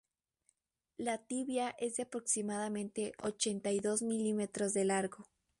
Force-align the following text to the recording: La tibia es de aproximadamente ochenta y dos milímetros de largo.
La 0.97 1.19
tibia 1.19 1.75
es 1.77 1.95
de 1.97 2.01
aproximadamente 2.01 3.11
ochenta 3.21 3.71
y 3.71 3.79
dos 3.79 4.01
milímetros 4.01 4.73
de 4.73 4.85
largo. 4.85 5.27